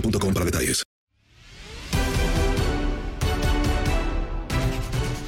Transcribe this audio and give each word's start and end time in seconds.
para 0.00 0.44
detalles. 0.44 0.82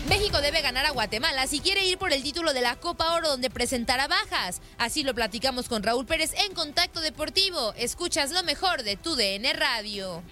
México 0.09 0.41
debe 0.41 0.63
ganar 0.63 0.87
a 0.87 0.91
Guatemala 0.91 1.47
si 1.47 1.61
quiere 1.61 1.85
ir 1.85 1.99
por 1.99 2.13
el 2.13 2.23
título 2.23 2.53
de 2.53 2.61
la 2.61 2.77
Copa 2.77 3.15
Oro 3.15 3.29
donde 3.29 3.51
presentará 3.51 4.09
bajas. 4.09 4.61
Así 4.79 5.03
lo 5.03 5.15
platicamos 5.15 5.69
con 5.69 5.83
Raúl 5.83 6.07
Pérez 6.07 6.33
en 6.47 6.55
Contacto 6.55 7.01
Deportivo. 7.01 7.75
Escuchas 7.77 8.33
lo 8.33 8.43
mejor 8.43 8.83
de 8.83 8.97
tu 8.97 9.15
DN 9.15 9.53
Radio. 9.53 10.23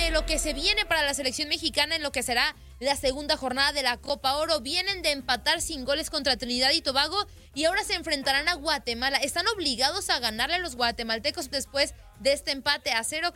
De 0.00 0.10
lo 0.12 0.24
que 0.24 0.38
se 0.38 0.54
viene 0.54 0.86
para 0.88 1.04
la 1.04 1.12
selección 1.12 1.48
mexicana 1.48 1.94
en 1.94 2.02
lo 2.02 2.10
que 2.10 2.22
será 2.22 2.54
la 2.80 2.96
segunda 2.96 3.36
jornada 3.36 3.72
de 3.72 3.82
la 3.82 3.98
Copa 3.98 4.38
Oro, 4.38 4.60
vienen 4.60 5.02
de 5.02 5.12
empatar 5.12 5.60
sin 5.60 5.84
goles 5.84 6.08
contra 6.08 6.38
Trinidad 6.38 6.70
y 6.74 6.80
Tobago 6.80 7.16
y 7.54 7.64
ahora 7.64 7.82
se 7.82 7.96
enfrentarán 7.96 8.48
a 8.48 8.54
Guatemala. 8.54 9.18
¿Están 9.18 9.44
obligados 9.54 10.08
a 10.08 10.18
ganarle 10.18 10.54
a 10.56 10.58
los 10.58 10.74
guatemaltecos 10.74 11.50
después 11.50 11.94
de 12.18 12.32
este 12.32 12.50
empate 12.50 12.92
a 12.92 13.04
cero? 13.04 13.28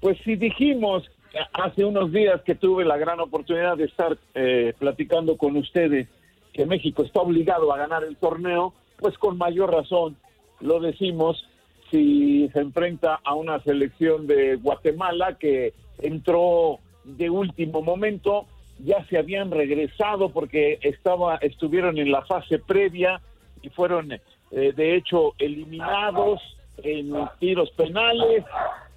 Pues 0.00 0.18
si 0.24 0.34
dijimos 0.34 1.04
hace 1.52 1.84
unos 1.84 2.10
días 2.10 2.42
que 2.42 2.56
tuve 2.56 2.84
la 2.84 2.96
gran 2.96 3.20
oportunidad 3.20 3.76
de 3.76 3.84
estar 3.84 4.18
eh, 4.34 4.74
platicando 4.78 5.36
con 5.36 5.56
ustedes 5.56 6.08
que 6.52 6.66
México 6.66 7.04
está 7.04 7.20
obligado 7.20 7.72
a 7.72 7.78
ganar 7.78 8.02
el 8.02 8.16
torneo, 8.16 8.74
pues 8.98 9.16
con 9.18 9.38
mayor 9.38 9.72
razón 9.72 10.16
lo 10.60 10.80
decimos 10.80 11.46
si 11.90 12.48
se 12.52 12.60
enfrenta 12.60 13.20
a 13.24 13.34
una 13.34 13.60
selección 13.60 14.26
de 14.26 14.56
Guatemala 14.56 15.36
que 15.38 15.72
entró 15.98 16.78
de 17.04 17.30
último 17.30 17.82
momento, 17.82 18.46
ya 18.78 19.04
se 19.06 19.18
habían 19.18 19.50
regresado 19.50 20.30
porque 20.30 20.78
estaba 20.82 21.36
estuvieron 21.36 21.98
en 21.98 22.10
la 22.10 22.22
fase 22.22 22.58
previa 22.58 23.20
y 23.62 23.70
fueron 23.70 24.12
eh, 24.12 24.20
de 24.50 24.96
hecho 24.96 25.32
eliminados 25.38 26.40
en 26.82 27.14
tiros 27.38 27.70
penales 27.70 28.44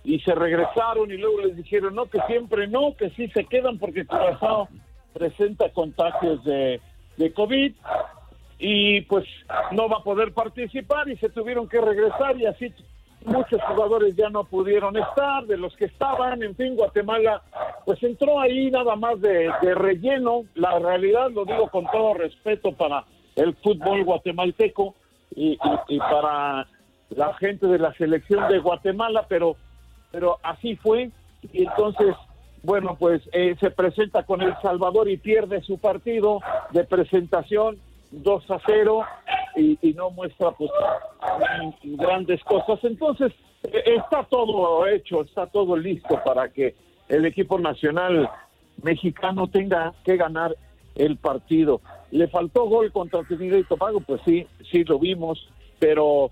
y 0.04 0.20
se 0.20 0.36
regresaron 0.36 1.12
y 1.12 1.18
luego 1.18 1.42
les 1.42 1.56
dijeron 1.56 1.96
no 1.96 2.08
que 2.08 2.20
siempre 2.28 2.68
no 2.68 2.96
que 2.98 3.10
sí 3.12 3.28
se 3.30 3.46
quedan 3.46 3.78
porque 3.78 4.06
Curazao 4.06 4.68
presenta 5.14 5.70
contagios 5.70 6.44
de, 6.44 6.82
de 7.18 7.34
COVID 7.34 7.74
y 8.60 9.02
pues 9.02 9.26
no 9.72 9.88
va 9.88 9.98
a 9.98 10.04
poder 10.04 10.34
participar 10.34 11.08
y 11.10 11.16
se 11.18 11.30
tuvieron 11.30 11.68
que 11.70 11.80
regresar 11.80 12.38
y 12.38 12.46
así 12.46 12.74
muchos 13.26 13.62
jugadores 13.64 14.16
ya 14.16 14.30
no 14.30 14.44
pudieron 14.44 14.96
estar, 14.98 15.46
de 15.46 15.58
los 15.58 15.76
que 15.76 15.86
estaban, 15.86 16.42
en 16.44 16.56
fin, 16.56 16.76
Guatemala, 16.76 17.42
pues 17.86 18.02
entró 18.04 18.40
ahí 18.40 18.70
nada 18.72 18.96
más 18.96 19.20
de, 19.22 19.50
relleno, 19.76 20.44
la 20.56 20.78
realidad 20.80 21.30
lo 21.32 21.44
digo 21.46 21.70
con 21.70 21.86
todo 21.92 22.14
respeto 22.14 22.72
para 22.74 23.06
el 23.36 23.56
fútbol 23.56 24.04
guatemalteco 24.06 24.96
y, 25.36 25.52
y- 25.54 25.96
y 25.96 26.00
para 26.00 26.68
la 27.10 27.34
gente 27.36 27.68
de 27.68 27.80
la 27.80 27.94
selección 27.96 28.48
de 28.50 28.60
Guatemala, 28.60 29.26
pero, 29.28 29.56
pero 30.12 30.38
así 30.44 30.76
fue, 30.78 31.12
y 31.54 31.64
entonces, 31.64 32.16
bueno, 32.64 32.96
pues 33.00 33.22
eh, 33.34 33.56
se 33.60 33.72
presenta 33.72 34.24
con 34.24 34.42
El 34.42 34.54
Salvador 34.62 35.10
y 35.10 35.18
pierde 35.18 35.62
su 35.62 35.78
partido 35.78 36.40
de 36.72 36.84
presentación 36.86 37.80
2 38.12 38.52
a 38.52 38.60
0 38.66 39.02
y, 39.56 39.78
y 39.82 39.94
no 39.94 40.10
muestra 40.12 40.52
pues 40.52 40.72
grandes 41.84 42.44
cosas. 42.44 42.80
Entonces, 42.84 43.32
eh, 43.64 43.84
está 43.98 44.24
todo 44.24 44.88
hecho, 44.88 45.22
está 45.22 45.48
todo 45.48 45.76
listo 45.76 46.20
para 46.24 46.50
que 46.50 46.76
el 47.08 47.26
equipo 47.26 47.60
nacional 47.60 48.30
mexicano 48.82 49.48
tenga 49.48 49.94
que 50.04 50.18
ganar 50.18 50.56
el 50.96 51.18
partido. 51.18 51.82
Le 52.12 52.28
faltó 52.28 52.66
gol 52.66 52.92
contra 52.92 53.24
Trinidad 53.24 53.58
y 53.58 53.64
Tobago, 53.64 54.02
pues 54.02 54.22
sí, 54.26 54.48
sí 54.72 54.84
lo 54.84 55.00
vimos, 55.00 55.48
pero 55.80 56.32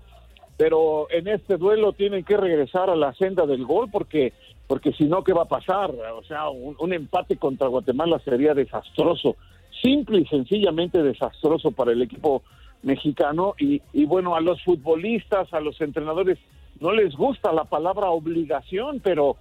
pero 0.56 1.06
en 1.10 1.28
este 1.28 1.56
duelo 1.56 1.92
tienen 1.92 2.24
que 2.24 2.36
regresar 2.36 2.90
a 2.90 2.96
la 2.96 3.14
senda 3.14 3.46
del 3.46 3.64
gol 3.64 3.88
porque 3.92 4.32
porque 4.66 4.92
si 4.92 5.04
no 5.04 5.22
qué 5.22 5.32
va 5.32 5.42
a 5.42 5.48
pasar, 5.48 5.90
o 5.90 6.22
sea, 6.24 6.50
un 6.50 6.92
empate 6.92 7.36
contra 7.36 7.68
Guatemala 7.68 8.18
sería 8.18 8.52
desastroso, 8.52 9.36
simple 9.82 10.20
y 10.20 10.26
sencillamente 10.26 11.02
desastroso 11.02 11.70
para 11.70 11.92
el 11.92 12.02
equipo 12.02 12.42
mexicano 12.82 13.54
y, 13.58 13.82
y 13.92 14.04
bueno, 14.04 14.34
a 14.34 14.40
los 14.40 14.62
futbolistas, 14.62 15.52
a 15.52 15.60
los 15.60 15.80
entrenadores 15.80 16.38
no 16.80 16.92
les 16.92 17.14
gusta 17.14 17.52
la 17.52 17.64
palabra 17.64 18.10
obligación, 18.10 19.00
pero 19.00 19.36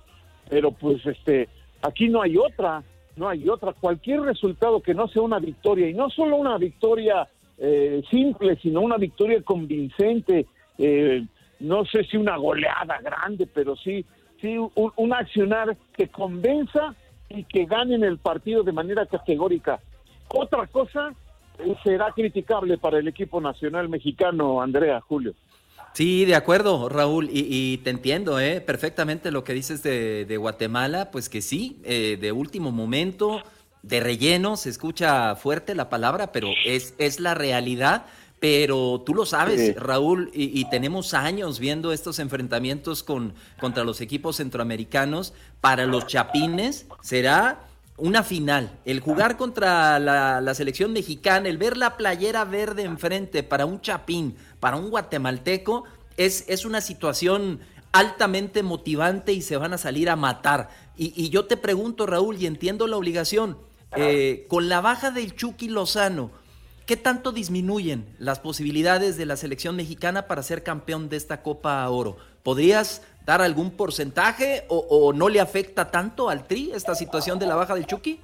pero 0.50 0.72
pues 0.72 1.06
este 1.06 1.50
aquí 1.82 2.10
no 2.10 2.22
hay 2.22 2.38
otra, 2.38 2.84
no 3.16 3.30
hay 3.30 3.48
otra. 3.50 3.74
Cualquier 3.74 4.22
resultado 4.22 4.82
que 4.82 4.94
no 4.94 5.08
sea 5.08 5.22
una 5.22 5.40
victoria 5.40 5.90
y 5.90 5.94
no 5.94 6.10
solo 6.10 6.38
una 6.38 6.58
victoria 6.58 7.28
eh, 7.58 8.02
simple, 8.10 8.58
sino 8.62 8.82
una 8.82 8.98
victoria 8.98 9.42
convincente, 9.42 10.46
eh, 10.78 11.26
no 11.60 11.86
sé 11.86 12.04
si 12.04 12.18
una 12.18 12.38
goleada 12.38 13.00
grande, 13.02 13.48
pero 13.52 13.76
sí, 13.76 14.06
sí 14.42 14.58
un, 14.58 14.92
un 14.96 15.14
accionar 15.14 15.76
que 15.96 16.08
convenza 16.08 16.96
y 17.30 17.44
que 17.44 17.66
ganen 17.66 18.04
el 18.04 18.20
partido 18.20 18.64
de 18.64 18.72
manera 18.72 19.06
categórica. 19.06 19.80
Otra 20.30 20.68
cosa 20.68 21.14
eh, 21.60 21.76
será 21.84 22.12
criticable 22.12 22.78
para 22.78 23.00
el 23.00 23.08
equipo 23.08 23.42
nacional 23.42 23.90
mexicano, 23.90 24.62
Andrea, 24.62 25.02
Julio. 25.02 25.34
Sí, 25.94 26.26
de 26.26 26.36
acuerdo, 26.36 26.90
Raúl, 26.90 27.30
y, 27.32 27.48
y 27.50 27.78
te 27.80 27.90
entiendo 27.90 28.40
¿eh? 28.40 28.62
perfectamente 28.62 29.32
lo 29.32 29.44
que 29.44 29.54
dices 29.54 29.82
de, 29.82 30.26
de 30.26 30.38
Guatemala, 30.38 31.10
pues 31.10 31.28
que 31.28 31.42
sí, 31.42 31.80
eh, 31.84 32.18
de 32.22 32.32
último 32.32 32.72
momento, 32.72 33.42
de 33.82 34.00
relleno, 34.00 34.58
se 34.58 34.70
escucha 34.70 35.36
fuerte 35.36 35.74
la 35.74 35.90
palabra, 35.90 36.32
pero 36.32 36.50
es, 36.66 36.94
es 37.00 37.20
la 37.20 37.34
realidad, 37.34 38.06
pero 38.40 39.02
tú 39.04 39.16
lo 39.16 39.26
sabes, 39.26 39.76
Raúl, 39.76 40.30
y, 40.34 40.64
tenemos 40.70 41.16
años 41.16 41.58
viendo 41.58 41.92
estos 41.92 42.20
enfrentamientos 42.20 43.02
con, 43.02 43.34
contra 43.60 43.84
los 43.84 44.00
equipos 44.00 44.36
centroamericanos. 44.36 45.34
Para 45.60 45.88
los 45.88 46.06
chapines 46.06 46.86
será 47.02 47.62
una 47.98 48.24
final. 48.24 48.80
El 48.86 49.00
jugar 49.00 49.38
contra 49.38 50.00
la, 50.00 50.40
la, 50.40 50.54
selección 50.54 50.94
mexicana, 50.94 51.50
el 51.50 51.58
ver 51.58 51.78
la 51.78 51.98
playera 51.98 52.46
verde 52.46 52.84
enfrente 52.84 53.44
para 53.44 53.66
un 53.66 53.82
chapín, 53.82 54.36
para 54.60 54.78
un 54.78 54.90
guatemalteco, 54.90 55.84
es, 56.16 56.46
es 56.48 56.64
una 56.64 56.82
situación 56.82 57.60
altamente 57.92 58.64
motivante 58.64 59.34
y 59.34 59.42
se 59.42 59.58
van 59.58 59.74
a 59.74 59.78
salir 59.78 60.10
a 60.10 60.16
matar. 60.16 60.70
Y, 60.96 61.30
yo 61.30 61.46
te 61.46 61.58
pregunto, 61.58 62.06
Raúl, 62.06 62.38
y 62.38 62.46
entiendo 62.46 62.88
la 62.88 62.98
obligación, 62.98 63.58
eh, 63.96 64.46
con 64.48 64.68
la 64.68 64.82
baja 64.82 65.12
del 65.12 65.36
Chucky 65.36 65.70
Lozano, 65.70 66.32
¿Qué 66.88 66.96
tanto 66.96 67.34
disminuyen 67.34 68.06
las 68.18 68.40
posibilidades 68.40 69.18
de 69.18 69.26
la 69.26 69.36
selección 69.36 69.76
mexicana 69.76 70.26
para 70.26 70.42
ser 70.42 70.64
campeón 70.64 71.10
de 71.10 71.18
esta 71.18 71.44
Copa 71.44 71.90
Oro? 71.90 72.16
¿Podrías 72.44 73.02
dar 73.28 73.42
algún 73.42 73.72
porcentaje 73.72 74.64
o, 74.70 75.12
no 75.14 75.28
le 75.28 75.42
afecta 75.42 75.92
tanto 75.92 76.30
al 76.30 76.48
Tri 76.48 76.72
esta 76.74 76.96
situación 76.96 77.38
de 77.38 77.46
la 77.46 77.56
baja 77.56 77.76
del 77.76 77.86
Chucky? 77.86 78.22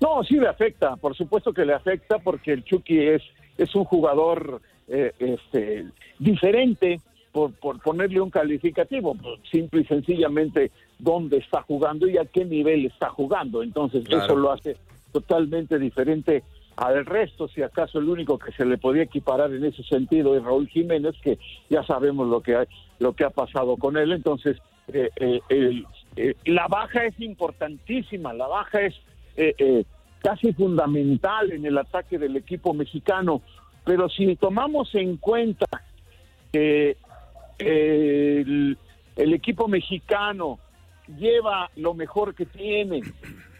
No, 0.00 0.24
sí 0.24 0.34
le 0.34 0.48
afecta, 0.48 0.96
por 0.96 1.16
supuesto 1.16 1.52
que 1.52 1.64
le 1.64 1.72
afecta 1.72 2.18
porque 2.18 2.52
el 2.52 2.64
Chucky 2.64 2.98
es, 2.98 3.22
es 3.56 3.72
un 3.76 3.84
jugador 3.84 4.60
eh, 4.88 5.12
este, 5.20 5.86
diferente, 6.18 7.00
por, 7.30 7.52
por 7.52 7.80
ponerle 7.80 8.20
un 8.20 8.28
calificativo, 8.28 9.14
pues, 9.14 9.38
simple 9.48 9.82
y 9.82 9.84
sencillamente 9.84 10.72
dónde 10.98 11.36
está 11.36 11.62
jugando 11.62 12.08
y 12.08 12.18
a 12.18 12.24
qué 12.24 12.44
nivel 12.44 12.86
está 12.86 13.08
jugando. 13.10 13.62
Entonces 13.62 14.04
eso 14.08 14.34
lo 14.34 14.50
hace 14.50 14.76
totalmente 15.12 15.78
diferente 15.78 16.42
al 16.76 17.04
resto, 17.04 17.48
si 17.48 17.62
acaso 17.62 17.98
el 17.98 18.08
único 18.08 18.38
que 18.38 18.52
se 18.52 18.64
le 18.64 18.78
podía 18.78 19.02
equiparar 19.02 19.52
en 19.52 19.64
ese 19.64 19.82
sentido 19.82 20.36
es 20.36 20.42
Raúl 20.42 20.68
Jiménez, 20.68 21.14
que 21.22 21.38
ya 21.68 21.84
sabemos 21.84 22.28
lo 22.28 22.40
que 22.40 22.56
ha, 22.56 22.66
lo 22.98 23.12
que 23.12 23.24
ha 23.24 23.30
pasado 23.30 23.76
con 23.76 23.96
él. 23.96 24.12
Entonces, 24.12 24.56
eh, 24.88 25.10
eh, 25.18 25.84
eh, 26.16 26.34
la 26.46 26.68
baja 26.68 27.04
es 27.04 27.18
importantísima, 27.20 28.32
la 28.32 28.46
baja 28.46 28.80
es 28.80 28.94
casi 30.18 30.52
fundamental 30.52 31.52
en 31.52 31.66
el 31.66 31.78
ataque 31.78 32.18
del 32.18 32.36
equipo 32.36 32.72
mexicano. 32.74 33.42
Pero 33.84 34.08
si 34.08 34.36
tomamos 34.36 34.94
en 34.94 35.16
cuenta 35.16 35.66
que 36.52 36.96
el, 37.58 38.78
el 39.16 39.34
equipo 39.34 39.68
mexicano 39.68 40.58
lleva 41.18 41.70
lo 41.76 41.94
mejor 41.94 42.34
que 42.34 42.46
tiene, 42.46 43.02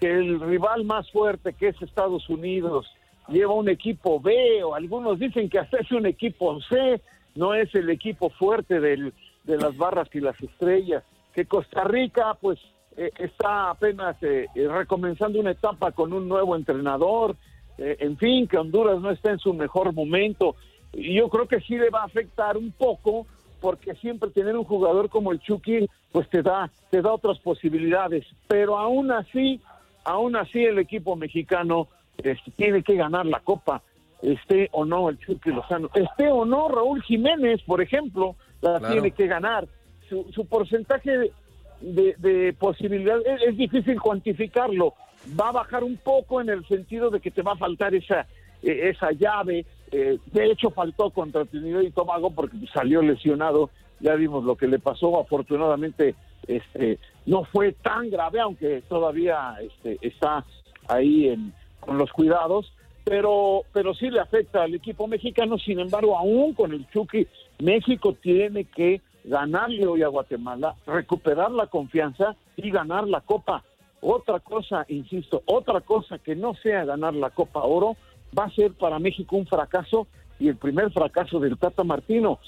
que 0.00 0.10
el 0.10 0.40
rival 0.40 0.84
más 0.84 1.10
fuerte 1.10 1.52
que 1.52 1.68
es 1.68 1.82
Estados 1.82 2.28
Unidos 2.28 2.86
lleva 3.32 3.54
un 3.54 3.68
equipo 3.68 4.20
B 4.20 4.62
o 4.62 4.74
algunos 4.74 5.18
dicen 5.18 5.48
que 5.48 5.58
hasta 5.58 5.78
es 5.78 5.90
un 5.90 6.06
equipo 6.06 6.60
C, 6.62 7.00
no 7.34 7.54
es 7.54 7.74
el 7.74 7.90
equipo 7.90 8.30
fuerte 8.30 8.78
del, 8.78 9.12
de 9.44 9.56
las 9.56 9.76
barras 9.76 10.08
y 10.12 10.20
las 10.20 10.40
estrellas, 10.40 11.02
que 11.34 11.46
Costa 11.46 11.84
Rica 11.84 12.36
pues 12.40 12.58
eh, 12.96 13.10
está 13.18 13.70
apenas 13.70 14.22
eh, 14.22 14.46
eh, 14.54 14.68
recomenzando 14.68 15.40
una 15.40 15.52
etapa 15.52 15.92
con 15.92 16.12
un 16.12 16.28
nuevo 16.28 16.54
entrenador, 16.54 17.36
en 17.78 18.18
fin, 18.18 18.46
que 18.46 18.58
Honduras 18.58 19.00
no 19.00 19.10
está 19.10 19.30
en 19.30 19.38
su 19.38 19.54
mejor 19.54 19.92
momento, 19.94 20.54
y 20.92 21.14
yo 21.14 21.28
creo 21.30 21.48
que 21.48 21.60
sí 21.60 21.76
le 21.76 21.88
va 21.88 22.02
a 22.02 22.04
afectar 22.04 22.56
un 22.56 22.70
poco 22.70 23.26
porque 23.62 23.94
siempre 23.94 24.30
tener 24.30 24.56
un 24.56 24.64
jugador 24.64 25.08
como 25.08 25.32
el 25.32 25.40
Chucky 25.40 25.88
pues 26.12 26.28
te 26.28 26.42
da 26.42 26.70
te 26.90 27.00
da 27.00 27.12
otras 27.12 27.38
posibilidades, 27.38 28.26
pero 28.46 28.78
aún 28.78 29.10
así, 29.10 29.58
aún 30.04 30.36
así 30.36 30.62
el 30.62 30.78
equipo 30.78 31.16
mexicano 31.16 31.88
este, 32.22 32.50
tiene 32.52 32.82
que 32.82 32.94
ganar 32.94 33.26
la 33.26 33.40
Copa, 33.40 33.82
esté 34.22 34.68
o 34.72 34.84
no 34.84 35.08
el 35.08 35.18
Chucky 35.18 35.50
Lozano, 35.50 35.90
esté 35.94 36.30
o 36.30 36.44
no 36.44 36.68
Raúl 36.68 37.02
Jiménez, 37.02 37.60
por 37.62 37.80
ejemplo, 37.80 38.36
la 38.60 38.80
tiene 38.90 39.10
que 39.10 39.26
ganar. 39.26 39.66
Su, 40.08 40.46
porcentaje 40.46 41.32
de, 41.80 42.54
posibilidad 42.58 43.18
es, 43.26 43.56
difícil 43.56 44.00
cuantificarlo. 44.00 44.94
Va 45.38 45.48
a 45.48 45.52
bajar 45.52 45.84
un 45.84 45.96
poco 45.96 46.40
en 46.40 46.50
el 46.50 46.66
sentido 46.66 47.10
de 47.10 47.20
que 47.20 47.30
te 47.30 47.42
va 47.42 47.52
a 47.52 47.56
faltar 47.56 47.94
esa, 47.94 48.26
e, 48.62 48.90
esa 48.90 49.10
llave. 49.12 49.64
Eh, 49.90 50.18
de 50.26 50.50
hecho, 50.50 50.70
faltó 50.70 51.10
contra 51.10 51.46
Trinidad 51.46 51.80
y 51.80 51.90
Tobago 51.90 52.30
porque 52.30 52.58
salió 52.72 53.00
lesionado. 53.00 53.70
Ya 54.00 54.14
vimos 54.16 54.44
lo 54.44 54.54
que 54.56 54.66
le 54.66 54.78
pasó. 54.78 55.18
Afortunadamente, 55.18 56.14
este, 56.46 56.98
no 57.24 57.44
fue 57.44 57.72
tan 57.72 58.10
grave, 58.10 58.40
aunque 58.40 58.82
todavía 58.88 59.56
este, 59.62 59.98
está 60.02 60.44
ahí 60.88 61.28
en, 61.28 61.54
con 61.82 61.98
los 61.98 62.10
cuidados, 62.12 62.72
pero, 63.04 63.62
pero 63.72 63.94
sí 63.94 64.10
le 64.10 64.20
afecta 64.20 64.62
al 64.62 64.74
equipo 64.74 65.06
mexicano. 65.06 65.58
Sin 65.58 65.80
embargo, 65.80 66.16
aún 66.16 66.54
con 66.54 66.72
el 66.72 66.88
Chucky, 66.90 67.26
México 67.58 68.14
tiene 68.20 68.64
que 68.64 69.00
ganarle 69.24 69.86
hoy 69.86 70.02
a 70.02 70.08
Guatemala, 70.08 70.74
recuperar 70.86 71.50
la 71.50 71.66
confianza 71.66 72.34
y 72.56 72.70
ganar 72.70 73.06
la 73.06 73.20
Copa. 73.20 73.62
Otra 74.00 74.40
cosa, 74.40 74.84
insisto, 74.88 75.42
otra 75.46 75.80
cosa 75.80 76.18
que 76.18 76.34
no 76.34 76.54
sea 76.54 76.84
ganar 76.84 77.14
la 77.14 77.30
Copa 77.30 77.62
Oro 77.62 77.96
va 78.36 78.44
a 78.44 78.50
ser 78.50 78.72
para 78.72 78.98
México 78.98 79.36
un 79.36 79.46
fracaso 79.46 80.06
y 80.40 80.48
el 80.48 80.56
primer 80.56 80.90
fracaso 80.90 81.38
del 81.38 81.58
Tata 81.58 81.84
Martino. 81.84 82.38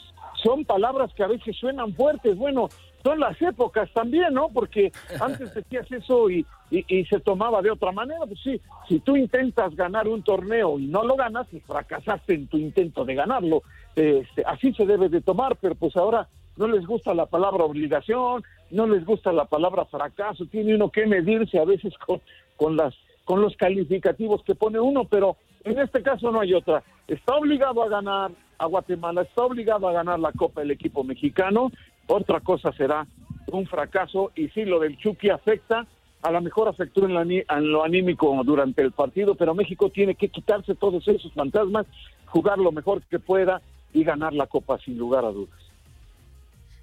Son 0.43 0.65
palabras 0.65 1.13
que 1.15 1.23
a 1.23 1.29
veces 1.29 1.57
suenan 1.57 1.95
fuertes. 1.95 2.37
Bueno, 2.37 2.69
son 3.05 3.21
las 3.21 3.41
épocas 3.43 3.91
también, 3.93 4.33
¿no? 4.33 4.49
Porque 4.49 4.91
antes 5.21 5.55
decías 5.55 5.87
eso 5.93 6.31
y, 6.31 6.45
y, 6.71 7.05
se 7.05 7.21
tomaba 7.21 7.61
de 7.61 7.71
otra 7.71 7.93
manera. 7.93 8.25
Pues 8.27 8.41
sí, 8.43 8.61
si 8.89 8.99
tú 9.01 9.15
intentas 9.15 9.77
ganar 9.77 10.09
un 10.09 10.23
torneo 10.23 10.79
y 10.79 10.87
no 10.87 11.05
lo 11.05 11.15
ganas, 11.15 11.47
pues 11.51 11.63
fracasaste 11.65 12.35
en 12.35 12.47
tu 12.47 12.57
intento 12.57 13.05
de 13.05 13.15
ganarlo. 13.15 13.63
Este, 13.95 14.43
así 14.47 14.73
se 14.73 14.87
debe 14.87 15.11
de 15.11 15.21
tomar, 15.21 15.57
pero 15.57 15.75
pues 15.75 15.95
ahora 15.97 16.27
no 16.57 16.67
les 16.67 16.87
gusta 16.87 17.13
la 17.13 17.27
palabra 17.27 17.65
obligación, 17.65 18.43
no 18.71 18.87
les 18.87 19.05
gusta 19.05 19.33
la 19.33 19.45
palabra 19.45 19.85
fracaso, 19.85 20.47
tiene 20.47 20.75
uno 20.75 20.89
que 20.89 21.07
medirse 21.07 21.59
a 21.59 21.65
veces 21.65 21.93
con, 21.99 22.23
con 22.57 22.77
las 22.77 22.95
con 23.25 23.41
los 23.41 23.57
calificativos 23.57 24.43
que 24.45 24.55
pone 24.55 24.79
uno, 24.79 25.05
pero 25.05 25.39
en 25.65 25.79
este 25.79 26.03
caso 26.03 26.31
no 26.31 26.41
hay 26.41 26.53
otra. 26.53 26.83
Está 27.09 27.37
obligado 27.37 27.83
a 27.83 27.89
ganar 27.89 28.33
a 28.59 28.67
Guatemala, 28.67 29.23
está 29.23 29.45
obligado 29.45 29.89
a 29.89 29.93
ganar 29.93 30.21
la 30.21 30.31
Copa 30.33 30.61
el 30.61 30.71
equipo 30.71 31.05
mexicano 31.05 31.73
otra 32.07 32.41
cosa 32.41 32.73
será 32.73 33.07
un 33.47 33.67
fracaso 33.67 34.33
y 34.35 34.49
sí, 34.49 34.65
lo 34.65 34.81
del 34.81 34.99
Chucky 34.99 35.31
afecta, 35.31 35.87
a 36.23 36.31
lo 36.31 36.41
mejor 36.41 36.69
afectó 36.69 37.05
en, 37.05 37.73
lo 37.73 37.85
anímico 37.85 38.41
durante 38.45 38.83
el 38.83 38.93
partido, 38.93 39.35
pero 39.35 39.55
México 39.55 39.91
tiene 39.91 40.15
que 40.15 40.29
quitarse 40.29 40.75
todos 40.75 41.07
esos 41.07 41.33
fantasmas, 41.33 41.87
jugar 42.27 42.59
lo 42.59 42.73
mejor 42.73 43.03
que 43.03 43.19
pueda 43.19 43.61
y 43.93 44.05
ganar 44.05 44.33
la 44.33 44.47
Copa 44.47 44.79
sin 44.79 44.97
lugar 44.97 45.25
a 45.25 45.31
dudas. 45.31 45.61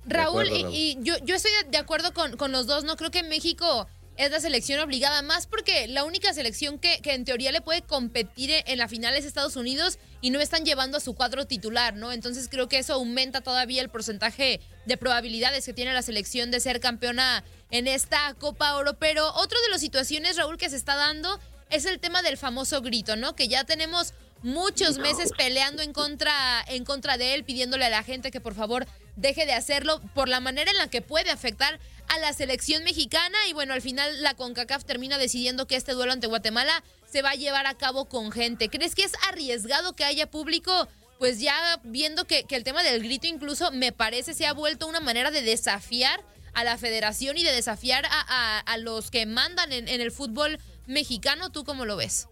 Raúl, 0.06 0.46
y, 0.72 0.98
yo, 1.02 1.16
yo 1.24 1.36
estoy 1.36 1.52
de 1.70 1.78
acuerdo 1.78 2.14
con, 2.14 2.38
con 2.38 2.52
los 2.52 2.68
dos, 2.68 2.84
no 2.84 2.96
creo 2.96 3.12
que 3.12 3.24
México 3.24 3.88
es 4.26 4.32
la 4.32 4.40
selección 4.40 4.80
obligada, 4.80 5.24
más 5.24 5.48
porque 5.48 5.88
la 5.88 6.04
única 6.04 6.32
selección 6.34 6.78
que, 6.78 7.02
en 7.04 7.26
teoría 7.26 7.52
le 7.52 7.62
puede 7.62 7.82
competir 7.82 8.52
en 8.68 8.78
la 8.78 8.88
final 8.88 9.16
es 9.16 9.26
Estados 9.26 9.56
Unidos 9.56 9.98
y 10.22 10.30
no 10.30 10.40
están 10.40 10.64
llevando 10.64 10.98
a 10.98 11.00
su 11.00 11.16
cuadro 11.16 11.48
titular, 11.48 11.96
¿no? 11.96 12.12
Entonces 12.12 12.48
creo 12.48 12.68
que 12.68 12.78
eso 12.78 12.94
aumenta 12.94 13.42
todavía 13.42 13.82
el 13.82 13.90
porcentaje 13.90 14.62
de 14.86 14.98
probabilidades 14.98 15.66
que 15.66 15.74
tiene 15.74 15.94
la 15.94 16.04
selección 16.04 16.52
de 16.52 16.60
ser 16.60 16.80
campeona 16.80 17.44
en 17.72 17.88
esta 17.88 18.36
Copa 18.36 18.76
Oro. 18.76 18.94
Pero 19.00 19.28
otra 19.34 19.60
de 19.62 19.70
las 19.70 19.82
situaciones, 19.82 20.38
Raúl, 20.38 20.58
que 20.58 20.70
se 20.70 20.76
está 20.76 20.96
dando 20.96 21.40
es 21.72 21.86
el 21.86 22.00
tema 22.00 22.22
del 22.22 22.38
famoso 22.38 22.82
grito, 22.82 23.16
¿no? 23.16 23.36
Que 23.36 23.48
ya 23.48 23.64
tenemos 23.64 24.14
muchos 24.44 24.98
meses 24.98 25.32
peleando 25.38 25.82
en 25.82 25.94
contra, 25.94 26.34
en 26.68 26.86
contra 26.86 27.18
de 27.18 27.34
él, 27.34 27.44
pidiéndole 27.44 27.86
a 27.86 27.90
la 27.90 28.04
gente 28.04 28.32
que 28.32 28.42
por 28.42 28.56
favor 28.56 28.88
deje 29.16 29.46
de 29.46 29.54
hacerlo 29.54 30.02
por 30.14 30.30
la 30.30 30.40
manera 30.40 30.72
en 30.72 30.78
la 30.78 30.88
que 30.88 31.02
puede 31.02 31.30
afectar 31.30 31.80
a 32.08 32.20
la 32.20 32.34
selección 32.34 32.84
mexicana 32.84 33.38
y 33.48 33.54
bueno, 33.54 33.74
al 33.74 33.82
final 33.82 34.22
la 34.22 34.34
CONCACAF 34.34 34.84
termina 34.84 35.18
decidiendo 35.18 35.68
que 35.68 35.76
este 35.76 35.94
duelo 35.94 36.12
ante 36.12 36.28
Guatemala 36.28 36.84
se 37.10 37.22
va 37.22 37.32
a 37.32 37.36
llevar 37.36 37.68
a 37.68 37.78
cabo 37.78 38.06
con 38.06 38.32
gente. 38.32 38.70
¿Crees 38.70 38.96
que 38.96 39.04
es 39.04 39.14
arriesgado 39.30 39.94
que 39.94 40.04
haya 40.04 40.30
público? 40.30 40.88
Pues 41.20 41.40
ya 41.40 41.80
viendo 41.84 42.26
que, 42.26 42.46
el 42.50 42.64
tema 42.64 42.84
del 42.84 43.04
grito 43.04 43.28
incluso 43.28 43.72
me 43.72 43.92
parece 43.92 44.34
se 44.34 44.46
ha 44.46 44.54
vuelto 44.54 44.88
una 44.88 45.00
manera 45.00 45.32
de 45.32 45.42
desafiar 45.42 46.22
a 46.54 46.64
la 46.64 46.78
federación 46.78 47.38
y 47.38 47.44
de 47.44 47.54
desafiar 47.54 48.06
a, 48.10 48.78
los 48.78 49.12
que 49.12 49.26
mandan 49.26 49.72
en, 49.72 49.88
el 49.88 50.12
fútbol 50.12 50.60
mexicano. 50.88 51.52
¿Tú 51.52 51.64
cómo 51.64 51.86
lo 51.86 51.96
ves? 51.96 52.28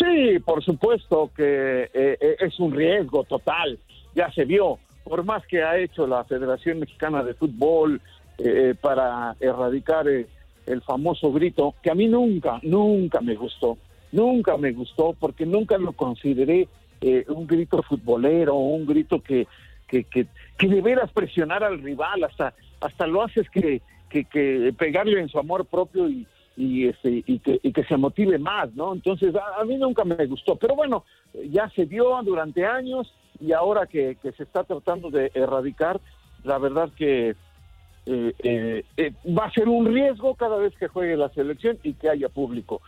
Sí, 0.00 0.38
por 0.38 0.64
supuesto 0.64 1.30
que 1.36 1.90
eh, 1.92 2.18
eh, 2.20 2.36
es 2.40 2.58
un 2.58 2.72
riesgo 2.72 3.24
total. 3.24 3.78
Ya 4.14 4.32
se 4.32 4.44
vio 4.46 4.78
por 5.04 5.24
más 5.24 5.46
que 5.46 5.62
ha 5.62 5.76
hecho 5.78 6.06
la 6.06 6.24
Federación 6.24 6.80
Mexicana 6.80 7.22
de 7.22 7.34
Fútbol 7.34 8.00
eh, 8.38 8.74
para 8.80 9.34
erradicar 9.40 10.08
eh, 10.08 10.26
el 10.66 10.82
famoso 10.82 11.32
grito, 11.32 11.74
que 11.82 11.90
a 11.90 11.94
mí 11.94 12.06
nunca, 12.06 12.60
nunca 12.62 13.20
me 13.20 13.34
gustó, 13.34 13.76
nunca 14.12 14.56
me 14.56 14.72
gustó, 14.72 15.14
porque 15.18 15.44
nunca 15.44 15.78
lo 15.78 15.92
consideré 15.92 16.68
eh, 17.00 17.24
un 17.28 17.46
grito 17.46 17.82
futbolero, 17.82 18.54
un 18.54 18.86
grito 18.86 19.20
que, 19.20 19.46
que, 19.88 20.04
que, 20.04 20.26
que 20.56 20.68
de 20.68 20.80
veras 20.80 21.10
presionar 21.12 21.64
al 21.64 21.82
rival, 21.82 22.22
hasta, 22.24 22.54
hasta 22.80 23.06
lo 23.06 23.22
haces 23.22 23.50
que, 23.50 23.82
que, 24.08 24.24
que 24.24 24.72
pegarle 24.78 25.20
en 25.20 25.28
su 25.28 25.38
amor 25.38 25.66
propio 25.66 26.08
y, 26.08 26.26
y, 26.56 26.88
este, 26.88 27.22
y, 27.26 27.38
que, 27.38 27.60
y 27.62 27.72
que 27.72 27.84
se 27.84 27.96
motive 27.96 28.38
más, 28.38 28.74
¿no? 28.74 28.92
Entonces, 28.92 29.34
a, 29.34 29.64
mí 29.64 29.76
nunca 29.76 30.04
me 30.04 30.26
gustó, 30.26 30.56
pero 30.56 30.74
bueno, 30.74 31.04
ya 31.48 31.68
se 31.70 31.86
dio 31.86 32.20
durante 32.22 32.66
años 32.66 33.12
y 33.40 33.52
ahora 33.52 33.86
que, 33.86 34.16
se 34.36 34.42
está 34.42 34.64
tratando 34.64 35.10
de 35.10 35.30
erradicar, 35.34 36.00
la 36.44 36.58
verdad 36.58 36.90
que 36.96 37.30
eh, 38.06 38.34
eh, 38.38 38.84
eh, 38.96 39.12
va 39.26 39.46
a 39.46 39.52
ser 39.52 39.68
un 39.68 39.86
riesgo 39.86 40.34
cada 40.34 40.56
vez 40.56 40.74
que 40.76 40.88
juegue 40.88 41.16
la 41.16 41.28
selección 41.30 41.78
y 41.82 41.94
que 41.94 42.10
haya 42.10 42.28
público. 42.28 42.82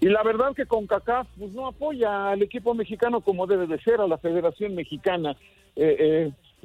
Y 0.00 0.06
la 0.06 0.22
verdad 0.22 0.54
que 0.54 0.66
con 0.66 0.86
CACAF 0.86 1.26
pues, 1.36 1.52
no 1.52 1.66
apoya 1.66 2.30
al 2.30 2.42
equipo 2.42 2.72
mexicano 2.74 3.20
como 3.20 3.46
debe 3.46 3.66
de 3.66 3.80
ser, 3.80 4.00
a 4.00 4.06
la 4.06 4.18
Federación 4.18 4.74
Mexicana. 4.74 5.36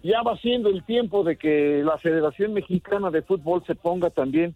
ya 0.02 0.22
va 0.22 0.38
siendo 0.38 0.70
el 0.70 0.84
tiempo 0.84 1.24
de 1.24 1.36
que 1.36 1.82
la 1.84 1.98
Federación 1.98 2.54
Mexicana 2.54 3.10
de 3.10 3.22
Fútbol 3.22 3.64
se 3.66 3.76
ponga 3.76 4.10
también 4.10 4.56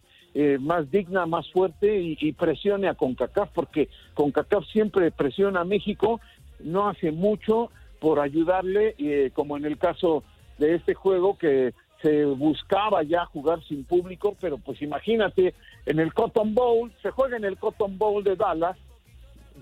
más 0.60 0.91
digna, 0.91 1.25
más 1.25 1.50
fuerte 1.51 2.00
y, 2.00 2.32
presione 2.34 2.88
a 2.88 2.94
CONCACAF, 2.94 3.50
porque 3.53 3.89
CONCACAF 4.13 4.65
siempre 4.67 5.12
presiona 5.12 5.62
a 5.62 5.65
México, 5.65 6.20
no 6.60 6.88
hace 6.88 7.12
mucho 7.12 7.72
por 8.00 8.20
ayudarle, 8.20 8.96
como 9.34 9.58
en 9.58 9.65
el 9.65 9.77
caso 9.77 10.24
de 10.58 10.75
este 10.75 10.94
juego 10.94 11.38
que 11.38 11.74
se 12.01 12.25
buscaba 12.25 13.03
ya 13.03 13.25
jugar 13.25 13.63
sin 13.63 13.84
público, 13.84 14.36
pero 14.39 14.58
pues 14.58 14.82
imagínate, 14.82 15.56
en 15.86 16.00
el 16.00 16.13
Cotton 16.13 16.53
Bowl, 16.53 16.91
se 17.01 17.12
juega 17.12 17.38
en 17.38 17.46
el 17.46 17.58
Cotton 17.58 17.98
Bowl 17.98 18.24
de 18.24 18.36
Dallas, 18.36 18.77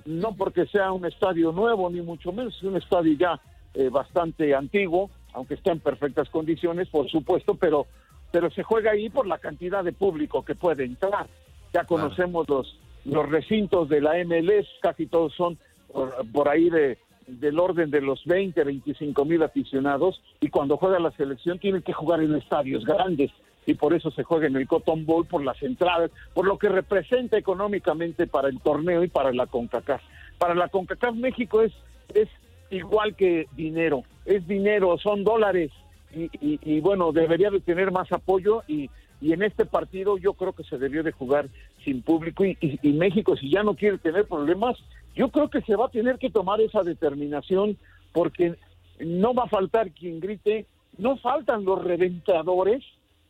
no 0.05 0.35
porque 0.35 0.65
sea 0.67 0.91
un 0.91 1.05
estadio 1.05 1.51
nuevo, 1.51 1.89
ni 1.89 2.01
mucho 2.01 2.33
menos, 2.33 2.55
es 2.57 2.63
un 2.63 2.75
estadio 2.75 3.13
ya 3.17 3.39
eh, 3.73 3.89
bastante 3.89 4.53
antiguo, 4.53 5.09
aunque 5.33 5.53
está 5.53 5.71
en 5.71 5.79
perfectas 5.79 6.29
condiciones, 6.29 6.89
por 6.89 7.09
supuesto, 7.09 7.55
pero, 7.55 7.87
pero 8.31 8.49
se 8.51 8.63
juega 8.63 8.91
ahí 8.91 9.09
por 9.09 9.27
la 9.27 9.37
cantidad 9.37 9.83
de 9.83 9.93
público 9.93 10.43
que 10.43 10.55
puede 10.55 10.83
entrar. 10.83 11.27
Ya 11.73 11.85
conocemos 11.85 12.47
los, 12.49 12.79
los 13.05 13.29
recintos 13.29 13.89
de 13.89 14.01
la 14.01 14.13
MLS, 14.23 14.67
casi 14.81 15.07
todos 15.07 15.33
son 15.33 15.57
por 16.33 16.49
ahí 16.49 16.69
de 16.69 16.97
del 17.27 17.59
orden 17.59 17.89
de 17.89 18.01
los 18.01 18.23
20, 18.25 18.63
25 18.63 19.25
mil 19.25 19.41
aficionados 19.43 20.21
y 20.39 20.49
cuando 20.49 20.77
juega 20.77 20.99
la 20.99 21.11
selección 21.11 21.59
tienen 21.59 21.81
que 21.81 21.93
jugar 21.93 22.21
en 22.21 22.35
estadios 22.35 22.85
grandes 22.85 23.31
y 23.65 23.73
por 23.73 23.93
eso 23.95 24.11
se 24.11 24.23
juega 24.23 24.47
en 24.47 24.55
el 24.55 24.67
Cotton 24.67 25.05
Bowl 25.05 25.25
por 25.25 25.43
las 25.43 25.61
entradas, 25.63 26.11
por 26.33 26.45
lo 26.45 26.59
que 26.59 26.69
representa 26.69 27.37
económicamente 27.37 28.27
para 28.27 28.47
el 28.47 28.59
torneo 28.59 29.03
y 29.03 29.07
para 29.07 29.33
la 29.33 29.47
CONCACAF. 29.47 30.01
Para 30.37 30.53
la 30.53 30.69
CONCACAF 30.69 31.15
México 31.15 31.61
es, 31.61 31.73
es 32.13 32.29
igual 32.69 33.15
que 33.15 33.47
dinero, 33.55 34.03
es 34.25 34.47
dinero, 34.47 34.97
son 34.99 35.23
dólares 35.23 35.71
y, 36.15 36.29
y, 36.61 36.79
bueno, 36.79 37.11
debería 37.11 37.49
de 37.49 37.59
tener 37.59 37.91
más 37.91 38.11
apoyo 38.11 38.63
y, 38.67 38.89
y 39.21 39.33
en 39.33 39.43
este 39.43 39.65
partido 39.65 40.17
yo 40.17 40.33
creo 40.33 40.53
que 40.53 40.63
se 40.63 40.77
debió 40.77 41.03
de 41.03 41.11
jugar 41.11 41.49
sin 41.83 42.01
público 42.01 42.45
y, 42.45 42.57
y, 42.61 42.93
México 42.93 43.35
si 43.35 43.49
ya 43.49 43.63
no 43.63 43.75
quiere 43.75 43.97
tener 43.97 44.25
problemas 44.27 44.77
yo 45.15 45.29
creo 45.29 45.49
que 45.49 45.61
se 45.61 45.75
va 45.75 45.87
a 45.87 45.89
tener 45.89 46.17
que 46.17 46.29
tomar 46.29 46.61
esa 46.61 46.83
determinación 46.83 47.77
porque 48.11 48.55
no 48.99 49.33
va 49.33 49.43
a 49.43 49.49
faltar 49.49 49.91
quien 49.91 50.19
grite, 50.19 50.65
no 50.97 51.17
faltan 51.17 51.65
los 51.65 51.83
reventadores, 51.83 52.83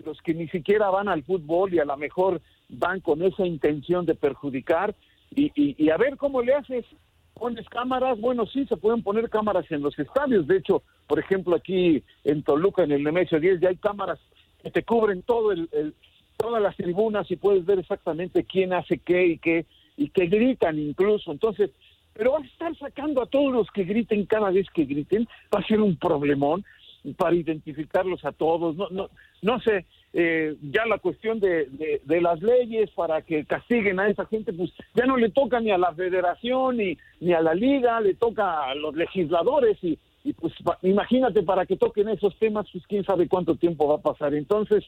los 0.04 0.22
que 0.22 0.34
ni 0.34 0.48
siquiera 0.48 0.90
van 0.90 1.08
al 1.08 1.24
fútbol 1.24 1.74
y 1.74 1.80
a 1.80 1.86
lo 1.86 1.98
mejor 1.98 2.42
van 2.70 3.00
con 3.00 3.22
esa 3.22 3.46
intención 3.46 4.06
de 4.06 4.16
perjudicar 4.16 4.96
y, 5.36 5.52
y, 5.56 5.90
a 5.90 5.98
ver 5.98 6.18
cómo 6.18 6.42
le 6.42 6.54
haces. 6.54 6.86
Pones 7.34 7.68
cámaras, 7.68 8.20
bueno, 8.22 8.46
sí, 8.46 8.66
se 8.66 8.78
pueden 8.78 9.04
poner 9.04 9.30
cámaras 9.30 9.70
en 9.70 9.82
los 9.82 9.98
estadios. 10.00 10.48
De 10.48 10.58
hecho, 10.58 10.84
por 11.08 11.20
ejemplo, 11.20 11.56
aquí 11.56 12.04
en 12.24 12.44
Toluca, 12.44 12.84
en 12.84 12.92
el 12.92 13.04
Nemesio 13.04 13.40
10, 13.40 13.60
ya 13.60 13.70
hay 13.70 13.78
cámaras 13.78 14.20
que 14.62 14.72
te 14.72 14.84
cubren 14.84 15.22
todo 15.22 15.52
el, 15.52 15.70
todas 16.38 16.62
las 16.62 16.76
tribunas 16.76 17.30
y 17.30 17.36
puedes 17.36 17.66
ver 17.66 17.80
exactamente 17.80 18.44
quién 18.44 18.74
hace 18.74 18.98
qué 18.98 19.28
y 19.28 19.38
qué 19.38 19.66
y 19.98 20.10
que 20.10 20.26
gritan 20.26 20.80
incluso. 20.80 21.32
Entonces, 21.32 21.72
pero 22.14 22.32
vas 22.32 22.44
a 22.44 22.48
estar 22.48 22.78
sacando 22.78 23.22
a 23.22 23.28
todos 23.28 23.54
los 23.54 23.70
que 23.72 23.84
griten 23.84 24.26
cada 24.26 24.50
vez 24.50 24.68
que 24.74 24.86
griten, 24.86 25.28
va 25.54 25.60
a 25.60 25.68
ser 25.68 25.82
un 25.82 25.98
problemón 25.98 26.66
para 27.18 27.36
identificarlos 27.36 28.26
a 28.26 28.32
todos. 28.32 28.76
No, 28.76 28.90
no, 28.90 29.10
no 29.42 29.60
sé, 29.60 29.86
eh, 30.14 30.56
ya 30.62 30.86
la 30.86 30.98
cuestión 30.98 31.40
de, 31.40 32.00
de, 32.04 32.22
las 32.22 32.42
leyes 32.42 32.90
para 32.92 33.22
que 33.22 33.46
castiguen 33.46 34.00
a 34.00 34.08
esa 34.08 34.26
gente, 34.26 34.54
pues 34.54 34.72
ya 34.94 35.06
no 35.06 35.18
le 35.18 35.30
toca 35.30 35.60
ni 35.60 35.72
a 35.72 35.78
la 35.78 35.94
federación 35.94 36.78
ni, 36.78 36.98
ni 37.20 37.34
a 37.34 37.42
la 37.42 37.54
liga, 37.54 38.00
le 38.00 38.16
toca 38.16 38.64
a 38.64 38.76
los 38.76 38.96
legisladores 38.96 39.78
y, 39.84 40.00
y 40.26 40.34
pues 40.34 40.54
imagínate 40.82 41.44
para 41.44 41.68
que 41.68 41.78
toquen 41.78 42.10
esos 42.10 42.36
temas, 42.40 42.66
pues 42.72 42.86
quién 42.88 43.06
sabe 43.06 43.28
cuánto 43.28 43.56
tiempo 43.56 43.88
va 43.88 43.96
a 43.96 44.02
pasar. 44.02 44.34
Entonces, 44.34 44.84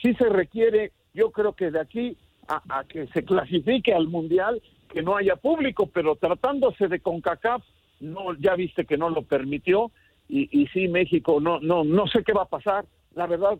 sí 0.00 0.14
se 0.14 0.28
requiere, 0.28 0.92
yo 1.14 1.30
creo 1.30 1.54
que 1.54 1.70
de 1.70 1.80
aquí 1.80 2.16
a, 2.46 2.84
que 2.84 3.06
se 3.08 3.24
clasifique 3.24 3.94
al 3.94 4.06
mundial 4.06 4.62
que 4.92 5.02
no 5.02 5.16
haya 5.16 5.34
público, 5.36 5.86
pero 5.86 6.16
tratándose 6.16 6.88
de 6.88 7.00
CONCACAF, 7.00 7.64
no, 8.00 8.34
ya 8.38 8.54
viste 8.54 8.84
que 8.84 8.98
no 8.98 9.08
lo 9.08 9.22
permitió 9.22 9.90
y, 10.28 10.48
y 10.52 10.66
sí 10.68 10.88
México 10.88 11.40
no, 11.40 11.58
no, 11.58 11.82
no 11.82 12.06
sé 12.06 12.22
qué 12.22 12.34
va 12.34 12.42
a 12.42 12.48
pasar, 12.48 12.84
la 13.14 13.26
verdad 13.26 13.58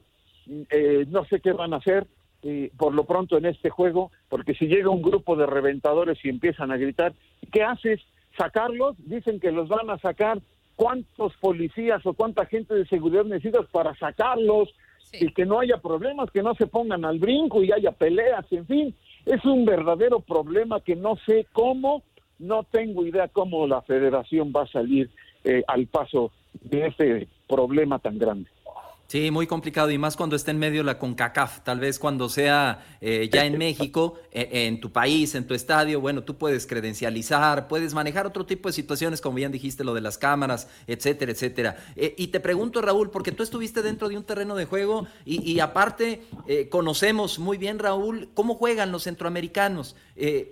eh, 0.70 1.06
no 1.08 1.24
sé 1.24 1.40
qué 1.40 1.52
van 1.52 1.72
a 1.72 1.78
hacer 1.78 2.06
eh, 2.42 2.70
por 2.76 2.94
lo 2.94 3.04
pronto 3.04 3.38
en 3.38 3.46
este 3.46 3.70
juego, 3.70 4.12
porque 4.28 4.54
si 4.54 4.66
llega 4.66 4.90
un 4.90 5.00
grupo 5.00 5.34
de 5.34 5.46
reventadores 5.46 6.22
y 6.22 6.28
empiezan 6.28 6.70
a 6.70 6.76
gritar, 6.76 7.14
¿qué 7.50 7.62
haces? 7.62 8.00
¿Sacarlos? 8.36 8.96
Dicen 8.98 9.40
que 9.40 9.50
los 9.50 9.68
van 9.68 9.88
a 9.88 9.98
sacar. 9.98 10.40
¿Cuántos 10.76 11.32
policías 11.38 12.04
o 12.06 12.14
cuánta 12.14 12.46
gente 12.46 12.74
de 12.74 12.86
seguridad 12.86 13.24
necesitas 13.24 13.66
para 13.70 13.94
sacarlos? 13.96 14.72
y 15.12 15.32
que 15.32 15.46
no 15.46 15.60
haya 15.60 15.78
problemas, 15.78 16.30
que 16.30 16.42
no 16.42 16.54
se 16.54 16.66
pongan 16.66 17.04
al 17.04 17.18
brinco 17.18 17.62
y 17.62 17.72
haya 17.72 17.92
peleas, 17.92 18.44
en 18.50 18.66
fin, 18.66 18.94
es 19.24 19.44
un 19.44 19.64
verdadero 19.64 20.20
problema 20.20 20.80
que 20.80 20.96
no 20.96 21.16
sé 21.26 21.46
cómo, 21.52 22.02
no 22.38 22.64
tengo 22.64 23.06
idea 23.06 23.28
cómo 23.28 23.66
la 23.66 23.82
federación 23.82 24.52
va 24.54 24.62
a 24.62 24.66
salir 24.66 25.10
eh, 25.44 25.62
al 25.66 25.86
paso 25.86 26.32
de 26.60 26.86
este 26.88 27.28
problema 27.48 27.98
tan 27.98 28.18
grande. 28.18 28.50
Sí, 29.08 29.30
muy 29.30 29.46
complicado 29.46 29.92
y 29.92 29.98
más 29.98 30.16
cuando 30.16 30.34
esté 30.34 30.50
en 30.50 30.58
medio 30.58 30.82
la 30.82 30.98
CONCACAF. 30.98 31.60
Tal 31.60 31.78
vez 31.78 32.00
cuando 32.00 32.28
sea 32.28 32.84
eh, 33.00 33.30
ya 33.32 33.44
en 33.44 33.56
México, 33.58 34.18
e, 34.32 34.66
en 34.66 34.80
tu 34.80 34.90
país, 34.90 35.36
en 35.36 35.46
tu 35.46 35.54
estadio, 35.54 36.00
bueno, 36.00 36.24
tú 36.24 36.36
puedes 36.36 36.66
credencializar, 36.66 37.68
puedes 37.68 37.94
manejar 37.94 38.26
otro 38.26 38.46
tipo 38.46 38.68
de 38.68 38.72
situaciones, 38.72 39.20
como 39.20 39.36
bien 39.36 39.52
dijiste, 39.52 39.84
lo 39.84 39.94
de 39.94 40.00
las 40.00 40.18
cámaras, 40.18 40.66
etcétera, 40.88 41.30
etcétera. 41.30 41.76
Eh, 41.94 42.16
y 42.18 42.28
te 42.28 42.40
pregunto, 42.40 42.82
Raúl, 42.82 43.10
porque 43.10 43.30
tú 43.30 43.44
estuviste 43.44 43.80
dentro 43.80 44.08
de 44.08 44.16
un 44.16 44.24
terreno 44.24 44.56
de 44.56 44.64
juego 44.64 45.06
y, 45.24 45.60
aparte 45.60 46.24
eh, 46.48 46.68
conocemos 46.68 47.38
muy 47.38 47.58
bien, 47.58 47.78
Raúl, 47.78 48.28
cómo 48.34 48.56
juegan 48.56 48.90
los 48.90 49.04
centroamericanos. 49.04 49.94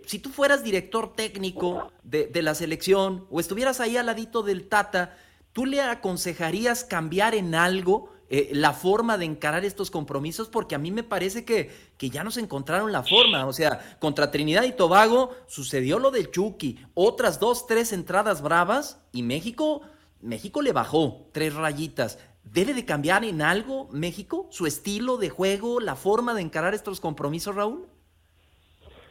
si 0.06 0.18
tú 0.20 0.30
fueras 0.30 0.62
director 0.62 1.14
técnico 1.16 1.92
de, 2.04 2.26
de 2.26 2.42
la 2.42 2.54
selección 2.54 3.26
o 3.30 3.40
estuvieras 3.40 3.80
ahí 3.80 3.96
al 3.96 4.06
ladito 4.06 4.42
del 4.42 4.68
Tata, 4.68 5.16
¿tú 5.52 5.66
le 5.66 5.80
aconsejarías 5.80 6.84
cambiar 6.84 7.34
en 7.34 7.56
algo? 7.56 8.13
Eh, 8.36 8.48
la 8.50 8.72
forma 8.72 9.16
de 9.16 9.26
encarar 9.26 9.64
estos 9.64 9.92
compromisos, 9.92 10.48
porque 10.48 10.74
a 10.74 10.78
mí 10.78 10.90
me 10.90 11.04
parece 11.04 11.44
que, 11.44 11.70
que 11.96 12.10
ya 12.10 12.24
nos 12.24 12.36
encontraron 12.36 12.90
la 12.90 13.04
forma. 13.04 13.46
O 13.46 13.52
sea, 13.52 13.78
contra 14.00 14.32
Trinidad 14.32 14.64
y 14.64 14.72
Tobago 14.72 15.30
sucedió 15.46 16.00
lo 16.00 16.10
del 16.10 16.32
Chucky, 16.32 16.80
otras 16.94 17.38
dos, 17.38 17.68
tres 17.68 17.92
entradas 17.92 18.42
bravas 18.42 19.00
y 19.12 19.22
México, 19.22 19.82
México 20.20 20.62
le 20.62 20.72
bajó 20.72 21.28
tres 21.30 21.54
rayitas. 21.54 22.18
¿Debe 22.42 22.74
de 22.74 22.84
cambiar 22.84 23.24
en 23.24 23.40
algo 23.40 23.88
México? 23.92 24.48
¿Su 24.50 24.66
estilo 24.66 25.16
de 25.16 25.30
juego, 25.30 25.78
la 25.78 25.94
forma 25.94 26.34
de 26.34 26.42
encarar 26.42 26.74
estos 26.74 27.00
compromisos, 27.00 27.54
Raúl? 27.54 27.86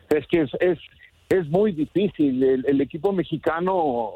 Es 0.09 0.27
que 0.27 0.41
es, 0.41 0.79
es, 1.29 1.47
muy 1.47 1.71
difícil. 1.71 2.43
El, 2.43 2.81
equipo 2.81 3.13
mexicano 3.13 4.11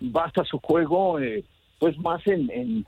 basa 0.00 0.44
su 0.44 0.58
juego 0.60 1.20
eh, 1.20 1.44
pues 1.78 1.98
más 1.98 2.26
en, 2.26 2.50
en 2.50 2.86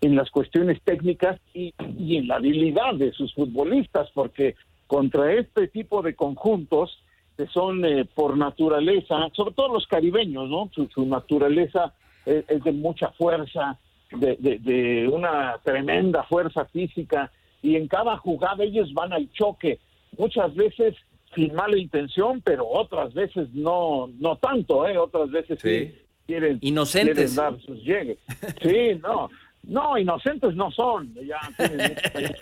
las 0.00 0.30
cuestiones 0.30 0.80
técnicas 0.82 1.38
y, 1.52 1.74
en 1.78 2.26
la 2.26 2.36
habilidad 2.36 2.94
de 2.94 3.12
sus 3.12 3.34
futbolistas, 3.34 4.10
porque 4.14 4.56
contra 4.86 5.32
este 5.34 5.68
tipo 5.68 6.02
de 6.02 6.14
conjuntos 6.14 7.02
que 7.36 7.46
son 7.46 7.84
eh, 7.84 8.04
por 8.04 8.36
naturaleza, 8.36 9.28
sobre 9.32 9.54
todo 9.54 9.74
los 9.74 9.86
caribeños, 9.86 10.48
¿no? 10.48 10.70
Su, 10.72 11.06
naturaleza 11.06 11.94
es, 12.26 12.46
de 12.46 12.72
mucha 12.72 13.10
fuerza, 13.12 13.78
de, 14.10 14.36
de, 14.36 15.08
una 15.08 15.56
tremenda 15.62 16.24
fuerza 16.24 16.64
física, 16.66 17.30
y 17.62 17.76
en 17.76 17.88
cada 17.88 18.16
jugada 18.16 18.64
ellos 18.64 18.92
van 18.92 19.12
al 19.12 19.30
choque, 19.32 19.78
muchas 20.18 20.54
veces 20.54 20.96
sin 21.34 21.54
mala 21.54 21.78
intención, 21.78 22.40
pero 22.42 22.66
otras 22.66 23.14
veces 23.14 23.48
no, 23.52 24.10
no 24.18 24.36
tanto, 24.36 24.86
¿eh? 24.86 24.98
Otras 24.98 25.30
veces 25.30 25.60
sí, 25.60 25.94
quieren, 26.26 26.58
Inocentes. 26.60 27.36
dar 27.36 27.58
sus 27.60 27.82
llegues. 27.82 28.18
Sí, 28.62 29.00
no. 29.02 29.30
No, 29.64 29.98
inocentes 29.98 30.54
no 30.54 30.70
son, 30.70 31.14
ya 31.14 31.38
tienen 31.56 31.96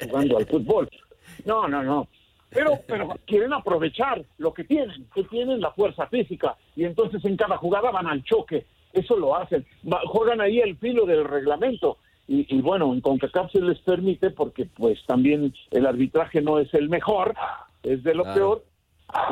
jugando 0.09 0.39
al 0.39 0.47
fútbol. 0.47 0.89
No, 1.45 1.69
no, 1.69 1.83
no. 1.83 2.09
Pero, 2.51 2.79
pero 2.87 3.15
quieren 3.27 3.53
aprovechar 3.53 4.25
lo 4.39 4.55
que 4.55 4.65
tienen, 4.65 5.07
que 5.15 5.25
tienen 5.25 5.61
la 5.61 5.73
fuerza 5.73 6.07
física, 6.07 6.57
y 6.75 6.85
entonces 6.85 7.23
en 7.25 7.37
cada 7.37 7.59
jugada 7.59 7.91
van 7.91 8.07
al 8.07 8.23
choque. 8.25 8.65
Eso 8.93 9.17
lo 9.17 9.37
hacen. 9.37 9.67
juegan 10.07 10.41
ahí 10.41 10.61
el 10.61 10.77
filo 10.77 11.05
del 11.05 11.25
reglamento. 11.25 11.99
Y, 12.27 12.47
y, 12.55 12.61
bueno, 12.61 12.93
en 12.93 13.01
CONCACAF 13.01 13.53
se 13.53 13.61
les 13.61 13.79
permite 13.79 14.31
porque 14.31 14.67
pues 14.67 14.99
también 15.07 15.55
el 15.71 15.87
arbitraje 15.87 16.43
no 16.43 16.59
es 16.59 16.73
el 16.75 16.91
mejor, 16.91 17.35
es 17.83 18.03
de 18.03 18.15
lo 18.15 18.25
peor, 18.25 18.65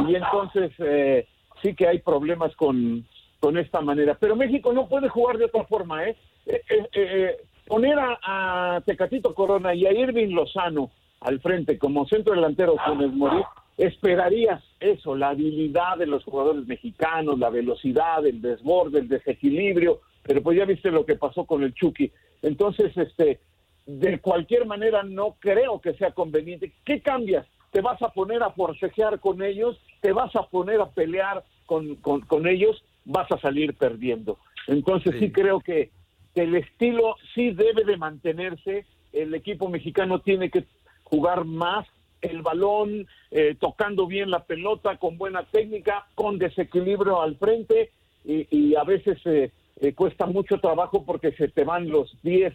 y 0.08 0.14
entonces 0.14 0.72
eh, 0.78 1.26
sí 1.62 1.74
que 1.74 1.88
hay 1.88 1.98
problemas 1.98 2.54
con, 2.56 3.06
con 3.38 3.58
esta 3.58 3.80
manera. 3.80 4.16
Pero 4.18 4.34
México 4.34 4.72
no 4.72 4.88
puede 4.88 5.08
jugar 5.08 5.36
de 5.36 5.44
otra 5.44 5.64
forma, 5.64 6.06
¿eh? 6.06 6.16
eh, 6.46 6.62
eh, 6.68 6.88
eh 6.94 7.36
poner 7.66 7.98
a, 7.98 8.18
a, 8.22 8.80
Tecatito 8.82 9.34
Corona 9.34 9.74
y 9.74 9.86
a 9.86 9.92
Irving 9.92 10.34
Lozano 10.34 10.90
al 11.20 11.40
frente 11.40 11.78
como 11.78 12.06
centro 12.06 12.34
delantero 12.34 12.76
Funes 12.84 13.12
Morir, 13.12 13.44
esperarías 13.76 14.62
eso, 14.80 15.14
la 15.14 15.30
habilidad 15.30 15.98
de 15.98 16.06
los 16.06 16.24
jugadores 16.24 16.66
mexicanos, 16.66 17.38
la 17.38 17.50
velocidad, 17.50 18.24
el 18.24 18.40
desborde, 18.40 19.00
el 19.00 19.08
desequilibrio, 19.08 20.00
pero 20.22 20.42
pues 20.42 20.58
ya 20.58 20.64
viste 20.64 20.90
lo 20.90 21.04
que 21.04 21.16
pasó 21.16 21.44
con 21.44 21.62
el 21.62 21.74
Chucky. 21.74 22.10
Entonces, 22.42 22.96
este, 22.96 23.40
de 23.86 24.18
cualquier 24.18 24.66
manera 24.66 25.02
no 25.02 25.36
creo 25.38 25.80
que 25.80 25.94
sea 25.94 26.12
conveniente. 26.12 26.72
¿Qué 26.84 27.00
cambias? 27.00 27.46
¿Te 27.70 27.80
vas 27.80 28.00
a 28.02 28.08
poner 28.08 28.42
a 28.42 28.50
forcejear 28.50 29.20
con 29.20 29.42
ellos? 29.42 29.80
¿Te 30.00 30.12
vas 30.12 30.34
a 30.36 30.44
poner 30.44 30.80
a 30.80 30.90
pelear 30.90 31.44
con, 31.66 31.96
con, 31.96 32.46
ellos? 32.46 32.82
Vas 33.04 33.30
a 33.30 33.38
salir 33.38 33.74
perdiendo. 33.74 34.38
Entonces 34.66 35.14
sí, 35.18 35.30
creo 35.30 35.60
que, 35.60 35.90
el 36.36 36.54
estilo 36.54 37.16
sí 37.34 37.50
debe 37.50 37.84
de 37.84 37.96
mantenerse. 37.96 38.86
El 39.12 39.34
equipo 39.34 39.68
mexicano 39.68 40.20
tiene 40.20 40.50
que 40.50 40.64
jugar 41.02 41.44
más 41.44 41.86
el 42.20 42.42
balón, 42.42 43.06
eh, 43.30 43.56
tocando 43.58 44.06
bien 44.06 44.30
la 44.30 44.44
pelota, 44.44 44.96
con 44.96 45.18
buena 45.18 45.44
técnica, 45.44 46.06
con 46.14 46.38
desequilibrio 46.38 47.20
al 47.20 47.36
frente 47.36 47.90
y, 48.24 48.74
a 48.74 48.82
veces 48.82 49.18
eh, 49.24 49.52
eh, 49.80 49.94
cuesta 49.94 50.26
mucho 50.26 50.58
trabajo 50.58 51.04
porque 51.04 51.32
se 51.32 51.48
te 51.48 51.64
van 51.64 51.88
los 51.88 52.16
10 52.22 52.52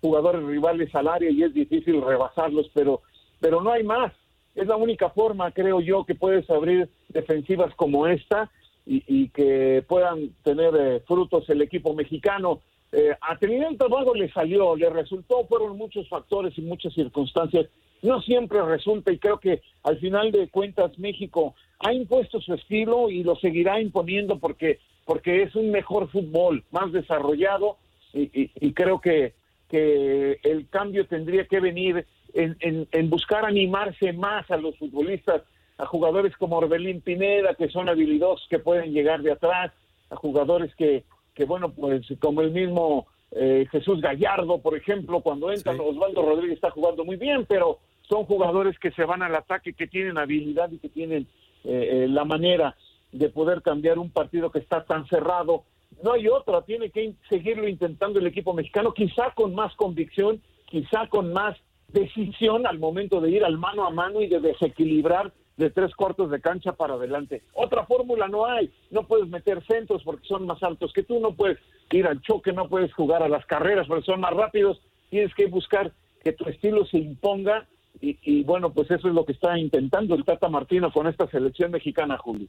jugadores 0.00 0.44
rivales 0.44 0.94
al 0.94 1.08
área 1.08 1.30
y 1.30 1.42
es 1.42 1.54
difícil 1.54 2.02
rebasarlos, 2.02 2.70
pero, 2.74 3.00
pero 3.40 3.62
no 3.62 3.72
hay 3.72 3.82
más. 3.84 4.12
Es 4.54 4.66
la 4.66 4.76
única 4.76 5.08
forma, 5.10 5.50
creo 5.50 5.80
yo, 5.80 6.04
que 6.04 6.14
puedes 6.14 6.48
abrir 6.50 6.88
defensivas 7.08 7.74
como 7.74 8.06
esta 8.06 8.50
y, 8.86 9.30
que 9.30 9.82
puedan 9.88 10.34
tener 10.42 10.74
eh, 10.78 11.00
frutos 11.06 11.48
el 11.48 11.62
equipo 11.62 11.94
mexicano. 11.94 12.60
Eh, 12.96 13.12
a 13.20 13.36
Trinidad 13.36 13.70
y 13.72 14.18
le 14.18 14.32
salió, 14.32 14.76
le 14.76 14.88
resultó, 14.88 15.44
fueron 15.46 15.76
muchos 15.76 16.08
factores 16.08 16.56
y 16.56 16.62
muchas 16.62 16.94
circunstancias. 16.94 17.66
No 18.02 18.20
siempre 18.20 18.62
resulta 18.62 19.10
y 19.10 19.18
creo 19.18 19.40
que 19.40 19.62
al 19.82 19.98
final 19.98 20.30
de 20.30 20.48
cuentas 20.48 20.96
México 20.98 21.56
ha 21.80 21.92
impuesto 21.92 22.40
su 22.40 22.54
estilo 22.54 23.10
y 23.10 23.24
lo 23.24 23.34
seguirá 23.36 23.80
imponiendo 23.80 24.38
porque, 24.38 24.78
porque 25.06 25.42
es 25.42 25.56
un 25.56 25.72
mejor 25.72 26.08
fútbol, 26.08 26.62
más 26.70 26.92
desarrollado 26.92 27.78
y, 28.12 28.72
creo 28.74 29.00
que 29.00 29.32
que 29.68 30.38
el 30.44 30.68
cambio 30.68 31.06
tendría 31.06 31.46
que 31.46 31.58
venir 31.58 32.06
en, 32.32 33.10
buscar 33.10 33.44
animarse 33.44 34.12
más 34.12 34.48
a 34.50 34.56
los 34.56 34.76
futbolistas, 34.78 35.42
a 35.78 35.86
jugadores 35.86 36.36
como 36.36 36.58
Orbelín 36.58 37.00
Pineda, 37.00 37.54
que 37.54 37.68
son 37.70 37.88
habilidosos, 37.88 38.46
que 38.48 38.60
pueden 38.60 38.92
llegar 38.92 39.22
de 39.22 39.32
atrás, 39.32 39.72
a 40.10 40.16
jugadores 40.16 40.72
que, 40.76 41.02
que 41.34 41.44
bueno, 41.44 41.72
pues 41.72 42.06
como 42.20 42.40
el 42.40 42.52
mismo 42.52 43.06
eh, 43.32 43.66
Jesús 43.70 44.00
Gallardo, 44.00 44.58
por 44.58 44.76
ejemplo, 44.76 45.20
cuando 45.20 45.50
entra 45.50 45.72
Osvaldo 45.72 46.22
Rodríguez 46.22 46.56
está 46.56 46.70
jugando 46.70 47.04
muy 47.04 47.16
bien, 47.16 47.44
pero 47.48 47.80
son 48.08 48.24
jugadores 48.24 48.78
que 48.78 48.92
se 48.92 49.04
van 49.04 49.22
al 49.22 49.34
ataque, 49.34 49.72
que 49.72 49.86
tienen 49.86 50.18
habilidad 50.18 50.70
y 50.70 50.78
que 50.78 50.88
tienen 50.88 51.26
eh, 51.64 52.04
eh, 52.04 52.06
la 52.08 52.24
manera 52.24 52.76
de 53.10 53.28
poder 53.28 53.62
cambiar 53.62 53.98
un 53.98 54.10
partido 54.10 54.50
que 54.50 54.60
está 54.60 54.84
tan 54.84 55.06
cerrado. 55.06 55.64
No 56.02 56.12
hay 56.12 56.28
otra, 56.28 56.62
tiene 56.62 56.90
que 56.90 57.14
seguirlo 57.28 57.68
intentando 57.68 58.18
el 58.20 58.26
equipo 58.26 58.52
mexicano, 58.52 58.92
quizá 58.92 59.32
con 59.34 59.54
más 59.54 59.74
convicción, 59.74 60.40
quizá 60.66 61.08
con 61.08 61.32
más 61.32 61.56
decisión 61.88 62.66
al 62.66 62.78
momento 62.78 63.20
de 63.20 63.30
ir 63.30 63.44
al 63.44 63.58
mano 63.58 63.86
a 63.86 63.90
mano 63.90 64.20
y 64.20 64.28
de 64.28 64.40
desequilibrar 64.40 65.32
de 65.56 65.70
tres 65.70 65.94
cuartos 65.94 66.30
de 66.30 66.40
cancha 66.40 66.72
para 66.72 66.94
adelante. 66.94 67.42
Otra 67.54 67.84
fórmula 67.86 68.28
no 68.28 68.46
hay, 68.46 68.70
no 68.90 69.06
puedes 69.06 69.28
meter 69.28 69.64
centros 69.66 70.02
porque 70.02 70.26
son 70.26 70.46
más 70.46 70.62
altos 70.62 70.92
que 70.92 71.02
tú, 71.02 71.20
no 71.20 71.34
puedes 71.34 71.58
ir 71.90 72.06
al 72.06 72.20
choque, 72.22 72.52
no 72.52 72.68
puedes 72.68 72.92
jugar 72.92 73.22
a 73.22 73.28
las 73.28 73.46
carreras 73.46 73.86
porque 73.86 74.04
son 74.04 74.20
más 74.20 74.32
rápidos, 74.32 74.80
tienes 75.10 75.34
que 75.34 75.46
buscar 75.46 75.92
que 76.22 76.32
tu 76.32 76.48
estilo 76.48 76.84
se 76.86 76.98
imponga 76.98 77.66
y, 78.00 78.42
bueno, 78.42 78.70
pues 78.70 78.90
eso 78.90 79.08
es 79.08 79.14
lo 79.14 79.24
que 79.24 79.32
está 79.32 79.56
intentando 79.56 80.14
el 80.14 80.24
Tata 80.24 80.48
Martino 80.48 80.92
con 80.92 81.06
esta 81.06 81.26
selección 81.28 81.70
mexicana, 81.70 82.18
Julio. 82.18 82.48